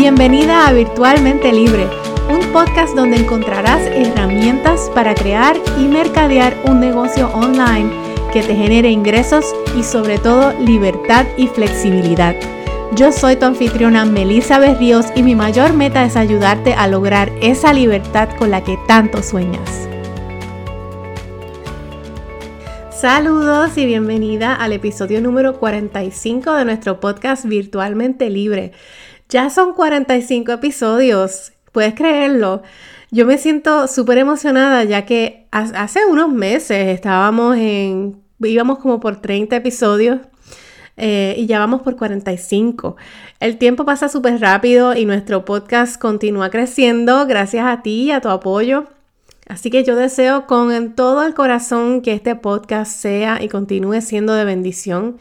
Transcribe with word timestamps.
Bienvenida 0.00 0.66
a 0.66 0.72
Virtualmente 0.72 1.52
Libre, 1.52 1.86
un 2.30 2.40
podcast 2.54 2.96
donde 2.96 3.18
encontrarás 3.18 3.82
herramientas 3.82 4.90
para 4.94 5.14
crear 5.14 5.58
y 5.78 5.88
mercadear 5.88 6.56
un 6.64 6.80
negocio 6.80 7.28
online 7.34 7.90
que 8.32 8.42
te 8.42 8.56
genere 8.56 8.90
ingresos 8.90 9.44
y 9.76 9.82
sobre 9.82 10.16
todo 10.16 10.58
libertad 10.58 11.26
y 11.36 11.48
flexibilidad. 11.48 12.34
Yo 12.96 13.12
soy 13.12 13.36
tu 13.36 13.44
anfitriona 13.44 14.06
Melissa 14.06 14.58
Berríos 14.58 15.04
y 15.14 15.22
mi 15.22 15.34
mayor 15.34 15.74
meta 15.74 16.02
es 16.06 16.16
ayudarte 16.16 16.72
a 16.72 16.86
lograr 16.86 17.30
esa 17.42 17.74
libertad 17.74 18.30
con 18.38 18.50
la 18.50 18.64
que 18.64 18.78
tanto 18.88 19.22
sueñas. 19.22 19.86
Saludos 23.00 23.76
y 23.76 23.84
bienvenida 23.84 24.54
al 24.54 24.72
episodio 24.72 25.20
número 25.20 25.58
45 25.58 26.54
de 26.54 26.64
nuestro 26.64 27.00
podcast 27.00 27.44
Virtualmente 27.44 28.30
Libre. 28.30 28.72
Ya 29.30 29.48
son 29.48 29.74
45 29.74 30.50
episodios, 30.50 31.52
puedes 31.70 31.94
creerlo. 31.94 32.62
Yo 33.12 33.26
me 33.26 33.38
siento 33.38 33.86
súper 33.86 34.18
emocionada 34.18 34.82
ya 34.82 35.06
que 35.06 35.46
hace 35.52 36.04
unos 36.04 36.32
meses 36.32 36.88
estábamos 36.88 37.56
en, 37.56 38.20
íbamos 38.40 38.80
como 38.80 38.98
por 38.98 39.20
30 39.20 39.54
episodios 39.54 40.18
eh, 40.96 41.36
y 41.38 41.46
ya 41.46 41.60
vamos 41.60 41.82
por 41.82 41.94
45. 41.94 42.96
El 43.38 43.56
tiempo 43.56 43.84
pasa 43.84 44.08
súper 44.08 44.40
rápido 44.40 44.96
y 44.96 45.06
nuestro 45.06 45.44
podcast 45.44 46.00
continúa 46.00 46.50
creciendo 46.50 47.24
gracias 47.26 47.66
a 47.66 47.82
ti 47.82 48.06
y 48.06 48.10
a 48.10 48.20
tu 48.20 48.30
apoyo. 48.30 48.88
Así 49.46 49.70
que 49.70 49.84
yo 49.84 49.94
deseo 49.94 50.48
con 50.48 50.94
todo 50.94 51.24
el 51.24 51.34
corazón 51.34 52.02
que 52.02 52.14
este 52.14 52.34
podcast 52.34 52.90
sea 52.90 53.40
y 53.40 53.48
continúe 53.48 54.00
siendo 54.00 54.34
de 54.34 54.44
bendición 54.44 55.18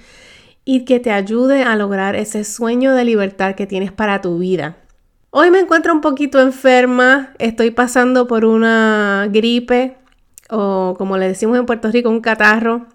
y 0.72 0.86
que 0.86 1.00
te 1.00 1.12
ayude 1.12 1.64
a 1.64 1.76
lograr 1.76 2.16
ese 2.16 2.44
sueño 2.44 2.94
de 2.94 3.04
libertad 3.04 3.56
que 3.56 3.66
tienes 3.66 3.92
para 3.92 4.22
tu 4.22 4.38
vida. 4.38 4.78
Hoy 5.32 5.50
me 5.50 5.58
encuentro 5.58 5.92
un 5.92 6.00
poquito 6.00 6.40
enferma, 6.40 7.34
estoy 7.40 7.72
pasando 7.72 8.28
por 8.28 8.46
una 8.46 9.28
gripe 9.32 9.98
o 10.48 10.94
como 10.96 11.18
le 11.18 11.28
decimos 11.28 11.58
en 11.58 11.66
Puerto 11.66 11.90
Rico, 11.90 12.12
un 12.12 12.22
catarro. 12.22 12.86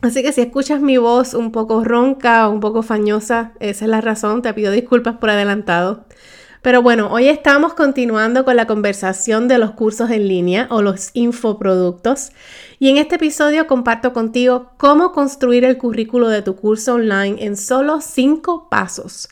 Así 0.00 0.22
que 0.22 0.32
si 0.32 0.40
escuchas 0.40 0.80
mi 0.80 0.96
voz 0.96 1.34
un 1.34 1.52
poco 1.52 1.84
ronca 1.84 2.48
o 2.48 2.50
un 2.50 2.60
poco 2.60 2.82
fañosa, 2.82 3.52
esa 3.60 3.84
es 3.84 3.90
la 3.90 4.00
razón, 4.00 4.40
te 4.40 4.54
pido 4.54 4.72
disculpas 4.72 5.18
por 5.18 5.28
adelantado. 5.28 6.06
Pero 6.62 6.80
bueno, 6.80 7.08
hoy 7.10 7.28
estamos 7.28 7.74
continuando 7.74 8.44
con 8.44 8.54
la 8.54 8.68
conversación 8.68 9.48
de 9.48 9.58
los 9.58 9.72
cursos 9.72 10.10
en 10.10 10.28
línea 10.28 10.68
o 10.70 10.80
los 10.80 11.10
infoproductos. 11.12 12.30
Y 12.78 12.88
en 12.88 12.98
este 12.98 13.16
episodio 13.16 13.66
comparto 13.66 14.12
contigo 14.12 14.70
cómo 14.76 15.10
construir 15.10 15.64
el 15.64 15.76
currículo 15.76 16.28
de 16.28 16.40
tu 16.40 16.54
curso 16.54 16.94
online 16.94 17.44
en 17.44 17.56
solo 17.56 18.00
cinco 18.00 18.68
pasos. 18.70 19.28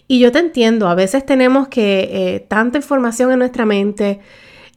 Y 0.06 0.20
yo 0.20 0.30
te 0.30 0.38
entiendo, 0.38 0.88
a 0.88 0.94
veces 0.94 1.26
tenemos 1.26 1.66
que 1.66 2.08
eh, 2.12 2.40
tanta 2.48 2.78
información 2.78 3.32
en 3.32 3.40
nuestra 3.40 3.66
mente 3.66 4.20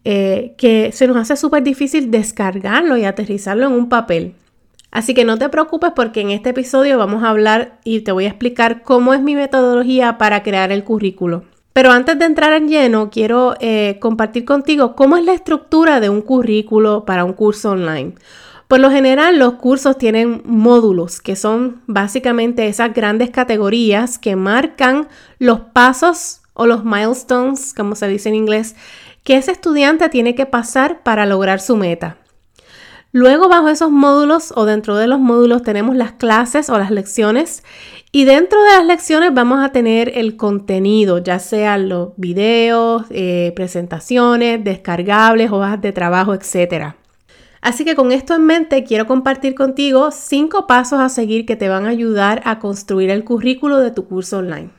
eh, 0.03 0.55
que 0.57 0.91
se 0.93 1.07
nos 1.07 1.17
hace 1.17 1.37
súper 1.37 1.61
difícil 1.61 2.09
descargarlo 2.09 2.97
y 2.97 3.05
aterrizarlo 3.05 3.67
en 3.67 3.73
un 3.73 3.87
papel. 3.87 4.33
Así 4.89 5.13
que 5.13 5.25
no 5.25 5.37
te 5.37 5.49
preocupes 5.49 5.91
porque 5.95 6.21
en 6.21 6.31
este 6.31 6.49
episodio 6.49 6.97
vamos 6.97 7.23
a 7.23 7.29
hablar 7.29 7.77
y 7.83 7.99
te 7.99 8.11
voy 8.11 8.25
a 8.25 8.29
explicar 8.29 8.81
cómo 8.81 9.13
es 9.13 9.21
mi 9.21 9.35
metodología 9.35 10.17
para 10.17 10.41
crear 10.41 10.71
el 10.71 10.83
currículo. 10.83 11.43
Pero 11.73 11.91
antes 11.91 12.17
de 12.17 12.25
entrar 12.25 12.53
en 12.53 12.67
lleno, 12.67 13.09
quiero 13.09 13.55
eh, 13.59 13.97
compartir 13.99 14.45
contigo 14.45 14.95
cómo 14.95 15.17
es 15.17 15.23
la 15.23 15.33
estructura 15.33 15.99
de 15.99 16.09
un 16.09 16.21
currículo 16.21 17.05
para 17.05 17.23
un 17.23 17.33
curso 17.33 17.71
online. 17.71 18.15
Por 18.67 18.79
lo 18.79 18.91
general, 18.91 19.39
los 19.39 19.53
cursos 19.53 19.97
tienen 19.97 20.43
módulos, 20.45 21.21
que 21.21 21.35
son 21.35 21.81
básicamente 21.87 22.67
esas 22.67 22.93
grandes 22.93 23.31
categorías 23.31 24.19
que 24.19 24.35
marcan 24.35 25.07
los 25.39 25.59
pasos 25.59 26.41
o 26.53 26.67
los 26.67 26.83
milestones, 26.85 27.73
como 27.73 27.95
se 27.95 28.07
dice 28.07 28.29
en 28.29 28.35
inglés, 28.35 28.75
que 29.23 29.37
ese 29.37 29.51
estudiante 29.51 30.09
tiene 30.09 30.35
que 30.35 30.45
pasar 30.45 31.01
para 31.01 31.25
lograr 31.25 31.61
su 31.61 31.77
meta. 31.77 32.17
Luego, 33.11 33.49
bajo 33.49 33.69
esos 33.69 33.89
módulos 33.89 34.53
o 34.55 34.65
dentro 34.65 34.95
de 34.95 35.07
los 35.07 35.19
módulos 35.19 35.63
tenemos 35.63 35.95
las 35.95 36.11
clases 36.11 36.69
o 36.69 36.77
las 36.77 36.91
lecciones 36.91 37.63
y 38.11 38.25
dentro 38.25 38.61
de 38.61 38.69
las 38.69 38.85
lecciones 38.85 39.33
vamos 39.33 39.63
a 39.63 39.71
tener 39.71 40.11
el 40.15 40.37
contenido, 40.37 41.17
ya 41.17 41.39
sean 41.39 41.89
los 41.89 42.09
videos, 42.17 43.05
eh, 43.09 43.51
presentaciones, 43.55 44.63
descargables, 44.63 45.51
hojas 45.51 45.81
de 45.81 45.91
trabajo, 45.91 46.35
etc. 46.35 46.93
Así 47.61 47.83
que 47.83 47.95
con 47.95 48.11
esto 48.11 48.35
en 48.35 48.45
mente 48.45 48.83
quiero 48.83 49.07
compartir 49.07 49.55
contigo 49.55 50.11
cinco 50.11 50.67
pasos 50.67 50.99
a 50.99 51.09
seguir 51.09 51.47
que 51.47 51.55
te 51.55 51.67
van 51.67 51.87
a 51.87 51.89
ayudar 51.89 52.43
a 52.45 52.59
construir 52.59 53.09
el 53.09 53.23
currículo 53.23 53.77
de 53.77 53.89
tu 53.89 54.05
curso 54.07 54.37
online. 54.37 54.69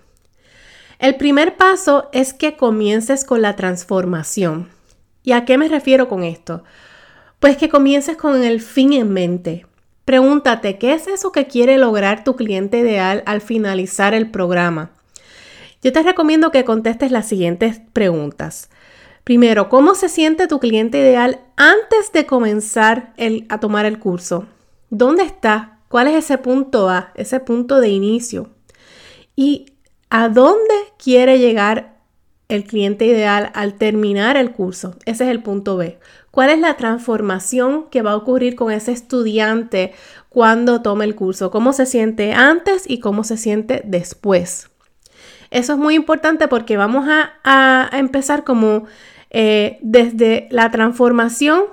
El 1.01 1.17
primer 1.17 1.57
paso 1.57 2.09
es 2.13 2.33
que 2.33 2.57
comiences 2.57 3.25
con 3.25 3.43
la 3.43 3.57
transformación. 3.57 4.69
¿Y 5.25 5.33
a 5.33 5.45
qué 5.45 5.59
me 5.59 5.69
refiero 5.69 6.09
con 6.09 6.23
esto? 6.23 6.63
Pues 7.41 7.57
que 7.57 7.71
comiences 7.71 8.19
con 8.19 8.45
el 8.45 8.61
fin 8.61 8.93
en 8.93 9.15
mente. 9.15 9.65
Pregúntate, 10.05 10.77
¿qué 10.77 10.93
es 10.93 11.07
eso 11.07 11.33
que 11.33 11.47
quiere 11.47 11.79
lograr 11.79 12.23
tu 12.23 12.37
cliente 12.37 12.81
ideal 12.81 13.23
al 13.25 13.41
finalizar 13.41 14.13
el 14.13 14.31
programa? 14.31 14.91
Yo 15.83 15.91
te 15.91 16.03
recomiendo 16.03 16.51
que 16.51 16.67
contestes 16.67 17.11
las 17.11 17.27
siguientes 17.27 17.81
preguntas. 17.95 18.69
Primero, 19.25 19.71
¿cómo 19.71 19.95
se 19.95 20.11
siente 20.11 20.49
tu 20.49 20.61
cliente 20.61 20.99
ideal 20.99 21.41
antes 21.57 22.13
de 22.13 22.27
comenzar 22.27 23.15
a 23.49 23.59
tomar 23.59 23.87
el 23.87 23.99
curso? 23.99 24.45
¿Dónde 24.91 25.23
está? 25.23 25.79
¿Cuál 25.89 26.09
es 26.09 26.17
ese 26.17 26.37
punto 26.37 26.91
A, 26.91 27.11
ese 27.15 27.41
punto 27.41 27.81
de 27.81 27.89
inicio? 27.89 28.51
¿Y 29.35 29.77
a 30.11 30.29
dónde 30.29 30.75
quiere 31.03 31.39
llegar 31.39 32.00
el 32.51 32.65
cliente 32.65 33.07
ideal 33.07 33.51
al 33.55 33.75
terminar 33.75 34.37
el 34.37 34.53
curso? 34.53 34.97
Ese 35.07 35.25
es 35.25 35.31
el 35.31 35.43
punto 35.43 35.77
B. 35.77 35.99
¿Cuál 36.31 36.51
es 36.51 36.59
la 36.59 36.77
transformación 36.77 37.87
que 37.91 38.03
va 38.03 38.13
a 38.13 38.17
ocurrir 38.17 38.55
con 38.55 38.71
ese 38.71 38.93
estudiante 38.93 39.93
cuando 40.29 40.83
tome 40.83 41.05
el 41.05 41.15
curso? 41.15 41.51
¿Cómo 41.51 41.73
se 41.73 41.87
siente 41.87 42.33
antes 42.33 42.85
y 42.89 43.01
cómo 43.01 43.25
se 43.25 43.37
siente 43.37 43.83
después? 43.85 44.71
Eso 45.51 45.73
es 45.73 45.79
muy 45.79 45.95
importante 45.95 46.47
porque 46.47 46.77
vamos 46.77 47.07
a, 47.09 47.91
empezar 47.93 48.45
como 48.45 48.85
eh, 49.31 49.79
desde 49.83 50.47
la 50.51 50.71
transformación 50.71 51.65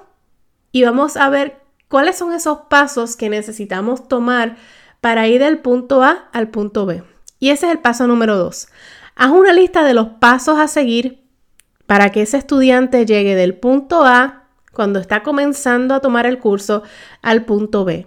y 0.71 0.83
vamos 0.83 1.17
a 1.17 1.29
ver 1.29 1.57
cuáles 1.87 2.17
son 2.17 2.33
esos 2.33 2.59
pasos 2.69 3.15
que 3.15 3.29
necesitamos 3.29 4.07
tomar 4.07 4.57
para 5.01 5.27
ir 5.27 5.41
del 5.41 5.59
punto 5.59 6.03
A 6.03 6.29
al 6.33 6.49
punto 6.49 6.85
B. 6.85 7.03
Y 7.39 7.49
ese 7.49 7.67
es 7.67 7.71
el 7.71 7.79
paso 7.79 8.07
número 8.07 8.35
dos. 8.37 8.67
Haz 9.19 9.31
una 9.31 9.51
lista 9.51 9.83
de 9.83 9.95
los 9.95 10.09
pasos 10.19 10.59
a 10.59 10.67
seguir 10.67 11.23
para 11.87 12.11
que 12.11 12.21
ese 12.21 12.37
estudiante 12.37 13.03
llegue 13.03 13.33
del 13.33 13.55
punto 13.55 14.05
A, 14.05 14.43
cuando 14.73 14.99
está 14.99 15.23
comenzando 15.23 15.95
a 15.95 16.01
tomar 16.01 16.27
el 16.27 16.37
curso, 16.37 16.83
al 17.23 17.43
punto 17.43 17.83
B. 17.83 18.05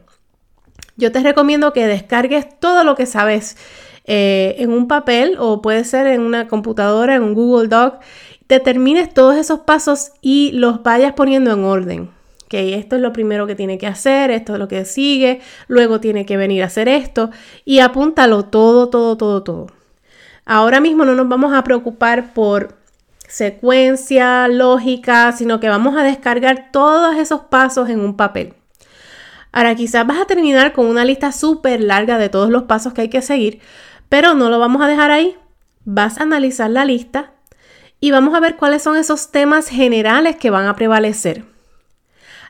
Yo 0.96 1.10
te 1.10 1.18
recomiendo 1.18 1.72
que 1.72 1.88
descargues 1.88 2.46
todo 2.60 2.84
lo 2.84 2.94
que 2.94 3.06
sabes 3.06 3.56
eh, 4.04 4.54
en 4.58 4.70
un 4.70 4.86
papel 4.86 5.34
o 5.40 5.60
puede 5.60 5.82
ser 5.82 6.06
en 6.06 6.20
una 6.20 6.46
computadora, 6.46 7.16
en 7.16 7.24
un 7.24 7.34
Google 7.34 7.66
Doc. 7.66 7.96
Determines 8.46 9.12
todos 9.12 9.34
esos 9.34 9.60
pasos 9.60 10.12
y 10.20 10.52
los 10.52 10.84
vayas 10.84 11.14
poniendo 11.14 11.52
en 11.52 11.64
orden. 11.64 12.10
Que 12.46 12.76
esto 12.76 12.94
es 12.94 13.02
lo 13.02 13.12
primero 13.12 13.48
que 13.48 13.56
tiene 13.56 13.78
que 13.78 13.88
hacer, 13.88 14.30
esto 14.30 14.52
es 14.52 14.60
lo 14.60 14.68
que 14.68 14.84
sigue, 14.84 15.40
luego 15.66 15.98
tiene 15.98 16.24
que 16.24 16.36
venir 16.36 16.62
a 16.62 16.66
hacer 16.66 16.88
esto 16.88 17.30
y 17.64 17.80
apúntalo 17.80 18.44
todo, 18.44 18.90
todo, 18.90 19.16
todo, 19.16 19.42
todo. 19.42 19.79
Ahora 20.52 20.80
mismo 20.80 21.04
no 21.04 21.14
nos 21.14 21.28
vamos 21.28 21.52
a 21.52 21.62
preocupar 21.62 22.34
por 22.34 22.74
secuencia, 23.28 24.48
lógica, 24.48 25.30
sino 25.30 25.60
que 25.60 25.68
vamos 25.68 25.96
a 25.96 26.02
descargar 26.02 26.72
todos 26.72 27.14
esos 27.14 27.42
pasos 27.42 27.88
en 27.88 28.00
un 28.00 28.16
papel. 28.16 28.54
Ahora 29.52 29.76
quizás 29.76 30.04
vas 30.04 30.20
a 30.20 30.24
terminar 30.24 30.72
con 30.72 30.86
una 30.86 31.04
lista 31.04 31.30
súper 31.30 31.80
larga 31.80 32.18
de 32.18 32.30
todos 32.30 32.50
los 32.50 32.64
pasos 32.64 32.92
que 32.92 33.02
hay 33.02 33.08
que 33.08 33.22
seguir, 33.22 33.60
pero 34.08 34.34
no 34.34 34.50
lo 34.50 34.58
vamos 34.58 34.82
a 34.82 34.88
dejar 34.88 35.12
ahí. 35.12 35.38
Vas 35.84 36.18
a 36.18 36.24
analizar 36.24 36.68
la 36.68 36.84
lista 36.84 37.30
y 38.00 38.10
vamos 38.10 38.34
a 38.34 38.40
ver 38.40 38.56
cuáles 38.56 38.82
son 38.82 38.96
esos 38.96 39.30
temas 39.30 39.68
generales 39.68 40.34
que 40.34 40.50
van 40.50 40.66
a 40.66 40.74
prevalecer. 40.74 41.44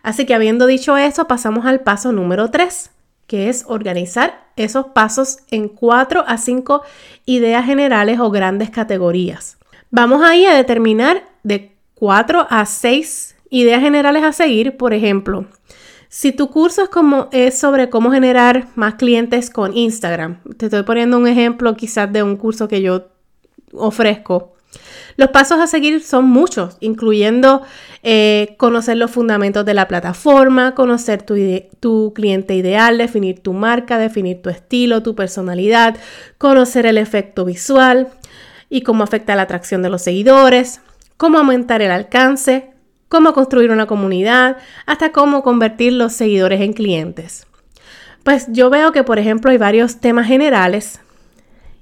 Así 0.03 0.25
que 0.25 0.33
habiendo 0.33 0.65
dicho 0.65 0.97
eso, 0.97 1.27
pasamos 1.27 1.67
al 1.67 1.81
paso 1.81 2.13
número 2.13 2.51
3, 2.51 2.93
que 3.31 3.49
es 3.49 3.65
organizar 3.69 4.49
esos 4.57 4.87
pasos 4.87 5.39
en 5.53 5.69
4 5.69 6.25
a 6.27 6.37
5 6.37 6.83
ideas 7.27 7.65
generales 7.65 8.19
o 8.19 8.29
grandes 8.33 8.71
categorías. 8.71 9.57
Vamos 9.93 10.21
ahí 10.25 10.47
a 10.47 10.55
determinar 10.57 11.23
de 11.45 11.71
4 11.95 12.49
a 12.51 12.67
6 12.67 13.37
ideas 13.49 13.83
generales 13.83 14.25
a 14.25 14.33
seguir, 14.33 14.77
por 14.77 14.93
ejemplo, 14.93 15.47
si 16.09 16.33
tu 16.33 16.51
curso 16.51 16.83
es, 16.83 16.89
como, 16.89 17.29
es 17.31 17.57
sobre 17.57 17.89
cómo 17.89 18.11
generar 18.11 18.67
más 18.75 18.97
clientes 18.97 19.49
con 19.49 19.77
Instagram, 19.77 20.41
te 20.57 20.67
estoy 20.67 20.83
poniendo 20.83 21.17
un 21.17 21.29
ejemplo 21.29 21.77
quizás 21.77 22.13
de 22.13 22.25
un 22.25 22.37
curso 22.37 22.67
que 22.67 22.83
yo 22.83 23.11
ofrezco. 23.73 24.57
Los 25.17 25.31
pasos 25.31 25.59
a 25.59 25.67
seguir 25.67 26.03
son 26.03 26.27
muchos, 26.27 26.77
incluyendo 26.81 27.63
eh, 28.03 28.55
conocer 28.57 28.97
los 28.97 29.11
fundamentos 29.11 29.65
de 29.65 29.75
la 29.75 29.89
plataforma, 29.89 30.75
conocer 30.75 31.23
tu, 31.23 31.35
tu, 31.81 32.13
cliente 32.15 32.55
ideal, 32.55 32.99
definir 32.99 33.41
tu 33.41 33.53
marca, 33.53 33.99
definir 33.99 34.41
tu 34.41 34.49
estilo, 34.49 35.03
tu 35.03 35.15
personalidad, 35.15 35.97
conocer 36.39 36.87
el 36.87 36.99
efecto 36.99 37.45
visual 37.45 38.09
y 38.69 38.83
cómo 38.83 39.05
afecta 39.05 39.35
la 39.35 39.43
atracción 39.43 39.83
de 39.83 39.91
los 39.91 40.03
seguidores, 40.03 40.81
cómo 41.17 41.39
aumentar 41.39 41.83
el 41.83 41.91
alcance, 41.91 42.71
cómo 43.09 43.35
construir 43.35 43.73
una 43.73 43.87
comunidad, 43.87 44.57
hasta 44.87 45.13
cómo 45.13 45.43
convertir 45.43 45.93
los 45.93 46.13
seguidores 46.13 46.61
en 46.61 46.73
clientes. 46.73 47.47
Pues 48.23 48.47
yo 48.49 48.71
veo 48.71 48.93
que, 48.93 49.03
por 49.03 49.19
ejemplo, 49.19 49.51
hay 49.51 49.59
varios 49.59 50.01
temas 50.01 50.27
generales 50.27 51.01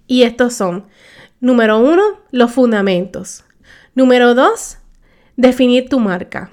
y 0.06 0.22
estos 0.22 0.54
son, 0.54 0.86
número 1.40 1.78
uno, 1.78 2.02
los 2.30 2.52
fundamentos. 2.52 3.44
Número 3.94 4.34
dos, 4.34 4.78
definir 5.36 5.88
tu 5.88 5.98
marca. 5.98 6.50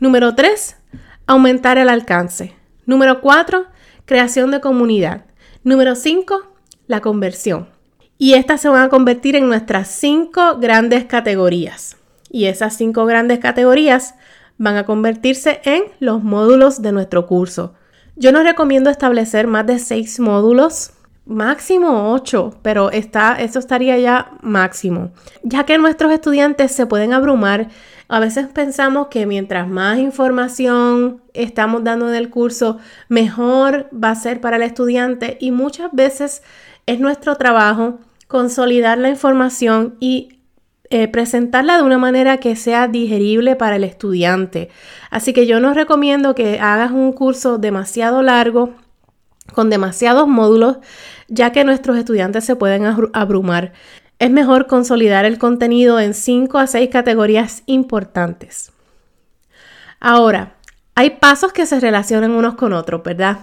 Número 0.00 0.34
tres, 0.34 0.76
aumentar 1.26 1.78
el 1.78 1.88
alcance. 1.88 2.54
Número 2.84 3.20
cuatro, 3.20 3.66
creación 4.04 4.50
de 4.50 4.60
comunidad. 4.60 5.26
Número 5.64 5.94
cinco, 5.94 6.52
la 6.86 7.00
conversión. 7.00 7.68
Y 8.18 8.34
estas 8.34 8.60
se 8.60 8.68
van 8.68 8.84
a 8.84 8.88
convertir 8.88 9.36
en 9.36 9.48
nuestras 9.48 9.88
cinco 9.88 10.56
grandes 10.58 11.04
categorías 11.04 11.96
y 12.30 12.46
esas 12.46 12.76
cinco 12.76 13.06
grandes 13.06 13.38
categorías 13.38 14.14
van 14.58 14.76
a 14.76 14.84
convertirse 14.84 15.60
en 15.64 15.84
los 16.00 16.22
módulos 16.22 16.82
de 16.82 16.92
nuestro 16.92 17.26
curso. 17.26 17.74
Yo 18.16 18.32
no 18.32 18.42
recomiendo 18.42 18.90
establecer 18.90 19.46
más 19.46 19.66
de 19.66 19.78
seis 19.78 20.18
módulos, 20.20 20.92
máximo 21.26 22.12
ocho, 22.12 22.54
pero 22.62 22.90
está, 22.90 23.34
eso 23.40 23.58
estaría 23.58 23.98
ya 23.98 24.30
máximo, 24.42 25.10
ya 25.42 25.64
que 25.64 25.76
nuestros 25.76 26.12
estudiantes 26.12 26.72
se 26.72 26.86
pueden 26.86 27.12
abrumar. 27.12 27.68
A 28.08 28.20
veces 28.20 28.46
pensamos 28.46 29.08
que 29.08 29.26
mientras 29.26 29.68
más 29.68 29.98
información 29.98 31.20
estamos 31.34 31.82
dando 31.82 32.08
en 32.08 32.14
el 32.14 32.30
curso, 32.30 32.78
mejor 33.08 33.88
va 33.92 34.10
a 34.10 34.14
ser 34.14 34.40
para 34.40 34.56
el 34.56 34.62
estudiante 34.62 35.36
y 35.40 35.50
muchas 35.50 35.90
veces 35.92 36.42
es 36.86 37.00
nuestro 37.00 37.34
trabajo 37.34 37.98
consolidar 38.28 38.98
la 38.98 39.08
información 39.08 39.96
y 39.98 40.40
eh, 40.90 41.08
presentarla 41.08 41.78
de 41.78 41.82
una 41.82 41.98
manera 41.98 42.36
que 42.38 42.54
sea 42.54 42.86
digerible 42.86 43.56
para 43.56 43.74
el 43.74 43.82
estudiante. 43.82 44.68
Así 45.10 45.32
que 45.32 45.44
yo 45.44 45.58
no 45.58 45.74
recomiendo 45.74 46.36
que 46.36 46.60
hagas 46.60 46.92
un 46.92 47.12
curso 47.12 47.58
demasiado 47.58 48.22
largo 48.22 48.72
con 49.52 49.70
demasiados 49.70 50.28
módulos, 50.28 50.78
ya 51.28 51.52
que 51.52 51.64
nuestros 51.64 51.96
estudiantes 51.96 52.44
se 52.44 52.56
pueden 52.56 52.84
abrumar. 53.12 53.72
Es 54.18 54.30
mejor 54.30 54.66
consolidar 54.66 55.24
el 55.24 55.38
contenido 55.38 56.00
en 56.00 56.14
5 56.14 56.58
a 56.58 56.66
6 56.66 56.88
categorías 56.90 57.62
importantes. 57.66 58.72
Ahora, 60.00 60.54
hay 60.94 61.10
pasos 61.10 61.52
que 61.52 61.66
se 61.66 61.80
relacionan 61.80 62.30
unos 62.30 62.54
con 62.54 62.72
otros, 62.72 63.02
¿verdad? 63.02 63.38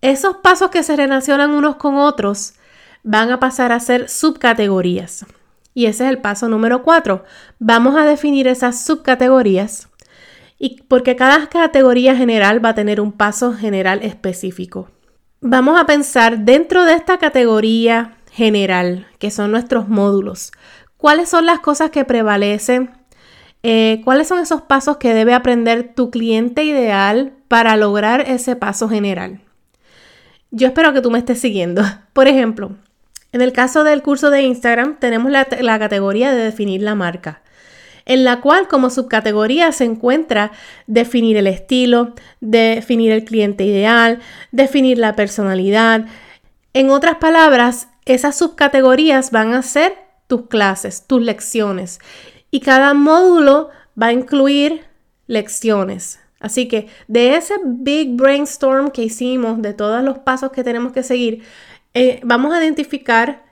Esos 0.00 0.36
pasos 0.36 0.70
que 0.70 0.82
se 0.82 0.96
relacionan 0.96 1.50
unos 1.50 1.76
con 1.76 1.96
otros 1.96 2.54
van 3.02 3.30
a 3.30 3.40
pasar 3.40 3.72
a 3.72 3.80
ser 3.80 4.08
subcategorías. 4.08 5.26
Y 5.74 5.86
ese 5.86 6.04
es 6.04 6.10
el 6.10 6.18
paso 6.18 6.48
número 6.48 6.82
cuatro. 6.82 7.24
Vamos 7.58 7.96
a 7.96 8.04
definir 8.04 8.46
esas 8.46 8.84
subcategorías 8.84 9.88
y 10.58 10.82
porque 10.88 11.16
cada 11.16 11.48
categoría 11.48 12.16
general 12.16 12.64
va 12.64 12.70
a 12.70 12.74
tener 12.74 13.00
un 13.00 13.12
paso 13.12 13.52
general 13.52 14.00
específico. 14.02 14.88
Vamos 15.46 15.78
a 15.78 15.84
pensar 15.84 16.38
dentro 16.38 16.86
de 16.86 16.94
esta 16.94 17.18
categoría 17.18 18.16
general, 18.32 19.06
que 19.18 19.30
son 19.30 19.50
nuestros 19.50 19.90
módulos, 19.90 20.52
cuáles 20.96 21.28
son 21.28 21.44
las 21.44 21.60
cosas 21.60 21.90
que 21.90 22.06
prevalecen, 22.06 22.92
eh, 23.62 24.00
cuáles 24.04 24.26
son 24.26 24.38
esos 24.38 24.62
pasos 24.62 24.96
que 24.96 25.12
debe 25.12 25.34
aprender 25.34 25.92
tu 25.94 26.10
cliente 26.10 26.64
ideal 26.64 27.34
para 27.46 27.76
lograr 27.76 28.22
ese 28.22 28.56
paso 28.56 28.88
general. 28.88 29.42
Yo 30.50 30.68
espero 30.68 30.94
que 30.94 31.02
tú 31.02 31.10
me 31.10 31.18
estés 31.18 31.42
siguiendo. 31.42 31.82
Por 32.14 32.26
ejemplo, 32.26 32.70
en 33.32 33.42
el 33.42 33.52
caso 33.52 33.84
del 33.84 34.00
curso 34.00 34.30
de 34.30 34.40
Instagram 34.40 34.96
tenemos 34.98 35.30
la, 35.30 35.78
categoría 35.78 36.32
de 36.32 36.42
definir 36.42 36.80
la 36.80 36.94
marca, 36.94 37.42
en 38.06 38.24
la 38.24 38.40
cual 38.40 38.68
como 38.68 38.90
subcategoría 38.90 39.72
se 39.72 39.84
encuentra 39.84 40.52
definir 40.86 41.36
el 41.36 41.46
estilo, 41.46 42.14
definir 42.40 43.12
el 43.12 43.24
cliente 43.24 43.64
ideal, 43.64 44.20
definir 44.52 44.98
la 44.98 45.16
personalidad. 45.16 46.06
En 46.72 46.90
otras 46.90 47.16
palabras, 47.16 47.88
esas 48.04 48.36
subcategorías 48.36 49.30
van 49.30 49.54
a 49.54 49.62
ser 49.62 49.96
tus 50.26 50.48
clases, 50.48 51.06
tus 51.06 51.22
lecciones. 51.22 52.00
Y 52.50 52.60
cada 52.60 52.94
módulo 52.94 53.70
va 54.00 54.08
a 54.08 54.12
incluir 54.12 54.84
lecciones. 55.26 56.20
Así 56.40 56.68
que 56.68 56.88
de 57.08 57.36
ese 57.36 57.54
big 57.64 58.16
brainstorm 58.16 58.90
que 58.90 59.02
hicimos, 59.02 59.62
de 59.62 59.72
todos 59.72 60.02
los 60.02 60.18
pasos 60.18 60.52
que 60.52 60.62
tenemos 60.62 60.92
que 60.92 61.02
seguir, 61.02 61.42
eh, 61.94 62.20
vamos 62.22 62.52
a 62.52 62.62
identificar 62.62 63.43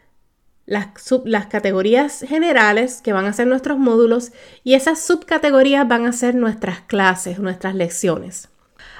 las, 0.66 0.88
las, 1.24 1.46
categorías 1.46 2.24
generales 2.26 3.02
que 3.02 3.12
van 3.12 3.26
a 3.26 3.32
ser 3.32 3.46
nuestros 3.46 3.78
módulos 3.78 4.32
y 4.64 4.74
esas 4.74 5.00
subcategorías 5.00 5.86
van 5.88 6.06
a 6.06 6.12
ser 6.12 6.34
nuestras 6.34 6.80
clases, 6.80 7.38
nuestras 7.38 7.74
lecciones. 7.74 8.48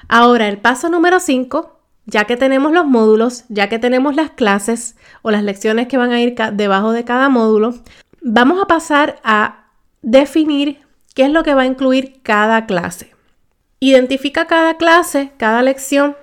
Ahora, 0.08 0.48
el 0.48 0.58
paso 0.58 0.88
número 0.88 1.20
5, 1.20 1.78
ya 2.06 2.24
que 2.24 2.36
tenemos 2.36 2.72
los 2.72 2.86
módulos, 2.86 3.44
ya 3.48 3.68
que 3.68 3.78
tenemos 3.78 4.16
las 4.16 4.30
clases 4.30 4.96
o 5.22 5.30
las 5.30 5.44
lecciones 5.44 5.86
que 5.88 5.96
van 5.96 6.12
a 6.12 6.20
ir 6.20 6.34
debajo 6.52 6.92
de 6.92 7.04
cada 7.04 7.28
módulo, 7.28 7.74
vamos 8.20 8.60
a 8.60 8.66
pasar 8.66 9.20
a 9.22 9.66
definir 10.02 10.80
qué 11.14 11.24
es 11.24 11.30
lo 11.30 11.42
que 11.42 11.54
va 11.54 11.62
a 11.62 11.66
incluir 11.66 12.20
cada 12.22 12.66
clase. 12.66 13.12
Identifica 13.80 14.46
cada 14.46 14.76
clase, 14.76 15.32
cada 15.36 15.62
lección 15.62 16.16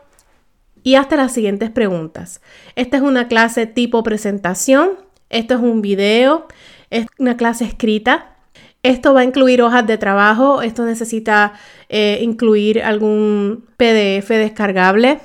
y 0.84 0.96
hasta 0.96 1.16
las 1.16 1.34
siguientes 1.34 1.70
preguntas. 1.70 2.42
Esta 2.76 2.98
es 2.98 3.04
una 3.04 3.28
clase 3.28 3.68
tipo 3.68 4.04
presentación, 4.04 4.92
esto 5.30 5.56
es 5.56 5.60
un 5.60 5.82
video, 5.82 6.48
es 6.90 7.08
una 7.18 7.38
clase 7.38 7.66
escrita. 7.66 8.36
Esto 8.82 9.14
va 9.14 9.22
a 9.22 9.26
incluir 9.26 9.62
hojas 9.62 9.86
de 9.86 9.98
trabajo, 9.98 10.62
esto 10.62 10.86
necesita 10.86 11.54
eh, 11.90 12.20
incluir 12.22 12.82
algún 12.82 13.66
PDF 13.78 14.30
descargable. 14.30 15.20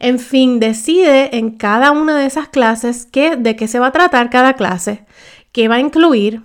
En 0.00 0.18
fin, 0.18 0.60
decide 0.60 1.36
en 1.36 1.52
cada 1.52 1.92
una 1.92 2.18
de 2.18 2.26
esas 2.26 2.48
clases 2.48 3.06
qué, 3.10 3.36
de 3.36 3.56
qué 3.56 3.68
se 3.68 3.78
va 3.78 3.88
a 3.88 3.92
tratar 3.92 4.30
cada 4.30 4.54
clase, 4.54 5.04
qué 5.52 5.68
va 5.68 5.76
a 5.76 5.80
incluir. 5.80 6.42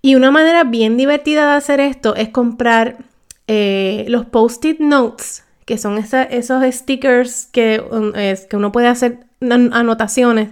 Y 0.00 0.14
una 0.16 0.30
manera 0.30 0.64
bien 0.64 0.96
divertida 0.96 1.50
de 1.50 1.56
hacer 1.56 1.80
esto 1.80 2.14
es 2.14 2.28
comprar 2.28 2.98
eh, 3.46 4.04
los 4.08 4.26
post-it 4.26 4.78
notes, 4.78 5.44
que 5.64 5.78
son 5.78 5.98
esos 5.98 6.74
stickers 6.74 7.48
um, 7.90 8.12
que 8.12 8.56
uno 8.56 8.70
puede 8.70 8.88
hacer 8.88 9.20
anotaciones 9.40 10.50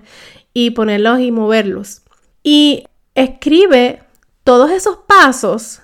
y 0.55 0.71
ponerlos 0.71 1.21
y 1.21 1.31
moverlos. 1.31 2.03
Y 2.43 2.85
escribe 3.15 4.03
todos 4.45 4.71
esos 4.71 4.99
pasos, 5.07 5.81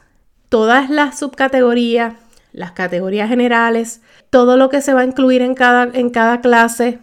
todas 0.48 0.90
las 0.90 1.18
subcategorías, 1.18 2.14
las 2.52 2.72
categorías 2.72 3.28
generales, 3.28 4.00
todo 4.30 4.56
lo 4.56 4.68
que 4.68 4.82
se 4.82 4.94
va 4.94 5.00
a 5.00 5.04
incluir 5.04 5.42
en 5.42 5.54
cada, 5.54 5.84
en 5.84 6.10
cada 6.10 6.40
clase. 6.40 6.98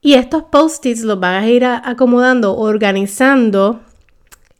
Y 0.00 0.14
estos 0.14 0.44
post-its 0.44 1.02
los 1.02 1.18
vas 1.18 1.42
a 1.42 1.46
ir 1.46 1.64
acomodando, 1.64 2.56
organizando. 2.56 3.80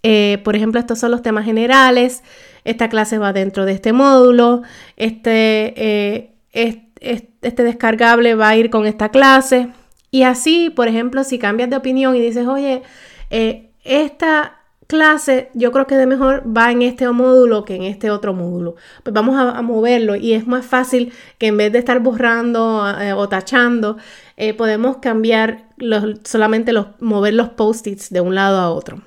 Eh, 0.02 0.40
por 0.44 0.56
ejemplo, 0.56 0.80
estos 0.80 0.98
son 0.98 1.10
los 1.10 1.22
temas 1.22 1.44
generales. 1.44 2.22
Esta 2.64 2.88
clase 2.88 3.18
va 3.18 3.32
dentro 3.32 3.64
de 3.64 3.72
este 3.72 3.92
módulo. 3.92 4.62
Este, 4.96 5.74
eh, 5.76 6.34
este 6.52 7.62
descargable 7.62 8.34
va 8.34 8.48
a 8.48 8.56
ir 8.56 8.70
con 8.70 8.86
esta 8.86 9.10
clase. 9.10 9.68
Y 10.10 10.22
así, 10.22 10.70
por 10.70 10.88
ejemplo, 10.88 11.24
si 11.24 11.38
cambias 11.38 11.70
de 11.70 11.76
opinión 11.76 12.16
y 12.16 12.20
dices, 12.20 12.46
oye, 12.46 12.82
eh, 13.30 13.70
esta 13.84 14.54
clase 14.86 15.50
yo 15.52 15.70
creo 15.70 15.86
que 15.86 15.96
de 15.96 16.06
mejor 16.06 16.42
va 16.46 16.72
en 16.72 16.80
este 16.80 17.06
módulo 17.10 17.66
que 17.66 17.74
en 17.74 17.82
este 17.82 18.10
otro 18.10 18.32
módulo. 18.32 18.76
Pues 19.02 19.12
vamos 19.12 19.38
a, 19.38 19.60
moverlo 19.60 20.16
y 20.16 20.32
es 20.32 20.46
más 20.46 20.64
fácil 20.64 21.12
que 21.36 21.48
en 21.48 21.58
vez 21.58 21.72
de 21.72 21.78
estar 21.78 22.00
borrando 22.00 22.88
eh, 22.98 23.12
o 23.12 23.28
tachando, 23.28 23.98
eh, 24.38 24.54
podemos 24.54 24.96
cambiar 24.98 25.66
los, 25.76 26.20
solamente 26.24 26.72
los, 26.72 26.86
mover 27.00 27.34
los 27.34 27.50
post-its 27.50 28.10
de 28.10 28.22
un 28.22 28.34
lado 28.34 28.58
a 28.58 28.70
otro. 28.70 29.02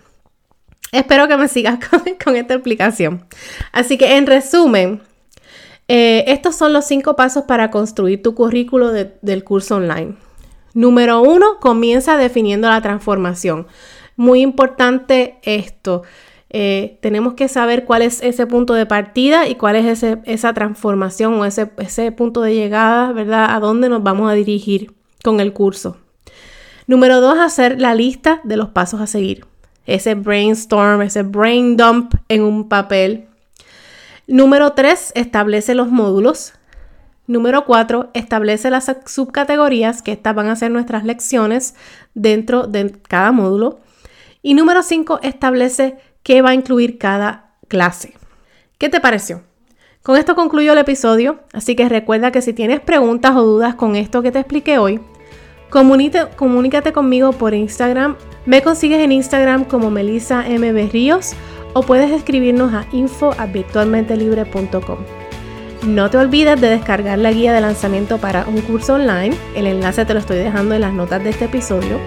Espero 0.91 1.27
que 1.27 1.37
me 1.37 1.47
sigas 1.47 1.79
con, 2.23 2.35
esta 2.35 2.53
explicación. 2.53 3.25
Así 3.71 3.97
que 3.97 4.17
en 4.17 4.27
resumen, 4.27 5.01
estos 5.87 6.55
son 6.55 6.71
los 6.71 6.85
cinco 6.85 7.17
pasos 7.17 7.43
para 7.45 7.69
construir 7.69 8.21
tu 8.21 8.33
currículo 8.33 8.91
del 8.93 9.43
curso 9.43 9.77
online. 9.77 10.15
Número 10.73 11.21
uno, 11.21 11.59
comienza 11.59 12.17
definiendo 12.17 12.69
la 12.69 12.81
transformación. 12.81 13.67
Muy 14.15 14.41
importante 14.41 15.39
esto. 15.43 16.03
Eh, 16.49 16.97
tenemos 17.01 17.33
que 17.35 17.47
saber 17.47 17.85
cuál 17.85 18.01
es 18.01 18.21
ese 18.21 18.45
punto 18.45 18.73
de 18.73 18.85
partida 18.85 19.47
y 19.47 19.55
cuál 19.55 19.77
es 19.77 20.03
esa 20.03 20.53
transformación 20.53 21.35
o 21.35 21.45
ese, 21.45 21.71
ese 21.77 22.11
punto 22.11 22.41
de 22.41 22.53
llegada, 22.53 23.13
¿verdad? 23.13 23.55
A 23.55 23.59
dónde 23.59 23.87
nos 23.87 24.03
vamos 24.03 24.29
a 24.29 24.33
dirigir 24.33 24.93
con 25.23 25.39
el 25.39 25.53
curso. 25.53 25.97
Número 26.87 27.21
dos, 27.21 27.37
hacer 27.37 27.79
la 27.79 27.95
lista 27.95 28.41
de 28.43 28.57
los 28.57 28.69
pasos 28.69 28.99
a 28.99 29.07
seguir. 29.07 29.45
Ese 29.85 30.13
brainstorm, 30.13 31.01
ese 31.01 31.23
brain 31.23 31.77
dump 31.77 32.15
en 32.27 32.43
un 32.43 32.67
papel. 32.67 33.27
Número 34.27 34.73
tres, 34.73 35.11
establece 35.15 35.73
los 35.73 35.89
módulos. 35.89 36.53
Número 37.27 37.65
4. 37.65 38.11
Establece 38.13 38.69
las 38.69 38.91
subcategorías, 39.05 40.01
que 40.01 40.11
estas 40.11 40.35
van 40.35 40.49
a 40.49 40.55
ser 40.55 40.71
nuestras 40.71 41.03
lecciones 41.03 41.75
dentro 42.13 42.67
de 42.67 42.91
cada 43.07 43.31
módulo. 43.31 43.79
Y 44.41 44.53
número 44.53 44.83
5. 44.83 45.19
Establece 45.23 45.97
qué 46.23 46.41
va 46.41 46.49
a 46.49 46.55
incluir 46.55 46.97
cada 46.97 47.51
clase. 47.67 48.13
¿Qué 48.77 48.89
te 48.89 48.99
pareció? 48.99 49.43
Con 50.03 50.17
esto 50.17 50.35
concluyo 50.35 50.73
el 50.73 50.79
episodio, 50.79 51.41
así 51.53 51.75
que 51.75 51.87
recuerda 51.87 52.31
que 52.31 52.41
si 52.41 52.53
tienes 52.53 52.79
preguntas 52.79 53.35
o 53.35 53.43
dudas 53.43 53.75
con 53.75 53.95
esto 53.95 54.23
que 54.23 54.31
te 54.31 54.39
expliqué 54.39 54.79
hoy, 54.79 54.99
comunícate 55.69 56.91
conmigo 56.91 57.33
por 57.33 57.53
Instagram. 57.53 58.15
Me 58.47 58.63
consigues 58.63 58.99
en 58.99 59.11
Instagram 59.11 59.65
como 59.65 59.91
Melissa 59.91 60.47
M. 60.47 60.87
Ríos 60.87 61.35
o 61.73 61.83
puedes 61.83 62.09
escribirnos 62.09 62.73
a 62.73 62.87
info.virtualmentelibre.com. 62.91 65.20
No 65.85 66.11
te 66.11 66.17
olvides 66.17 66.61
de 66.61 66.69
descargar 66.69 67.17
la 67.17 67.31
guía 67.31 67.53
de 67.53 67.61
lanzamiento 67.61 68.19
para 68.19 68.45
un 68.45 68.61
curso 68.61 68.95
online. 68.95 69.35
El 69.55 69.65
enlace 69.65 70.05
te 70.05 70.13
lo 70.13 70.19
estoy 70.19 70.37
dejando 70.37 70.75
en 70.75 70.81
las 70.81 70.93
notas 70.93 71.23
de 71.23 71.31
este 71.31 71.45
episodio. 71.45 71.99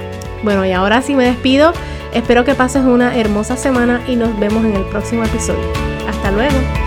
Bueno, 0.44 0.64
y 0.64 0.72
ahora 0.72 1.02
sí 1.02 1.14
me 1.14 1.24
despido. 1.24 1.72
Espero 2.12 2.44
que 2.44 2.54
pases 2.54 2.84
una 2.84 3.16
hermosa 3.16 3.56
semana 3.56 4.00
y 4.06 4.14
nos 4.14 4.38
vemos 4.38 4.64
en 4.64 4.76
el 4.76 4.84
próximo 4.84 5.24
episodio. 5.24 5.64
Hasta 6.08 6.30
luego. 6.30 6.83